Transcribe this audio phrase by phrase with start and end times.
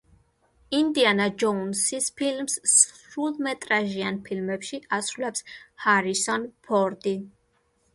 [0.77, 5.49] ინდიანა ჯოუნსის როლს სრულმეტრაჟიან ფილმებში ასრულებს
[5.87, 7.21] ჰარისონ ფორდი.